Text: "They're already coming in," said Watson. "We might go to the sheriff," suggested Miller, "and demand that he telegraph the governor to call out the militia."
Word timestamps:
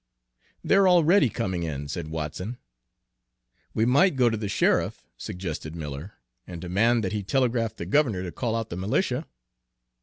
"They're 0.63 0.87
already 0.87 1.29
coming 1.29 1.61
in," 1.61 1.87
said 1.87 2.07
Watson. 2.07 2.57
"We 3.75 3.85
might 3.85 4.15
go 4.15 4.31
to 4.31 4.35
the 4.35 4.49
sheriff," 4.49 5.05
suggested 5.15 5.75
Miller, 5.75 6.13
"and 6.47 6.59
demand 6.59 7.03
that 7.03 7.13
he 7.13 7.21
telegraph 7.21 7.75
the 7.75 7.85
governor 7.85 8.23
to 8.23 8.31
call 8.31 8.55
out 8.55 8.71
the 8.71 8.77
militia." 8.77 9.27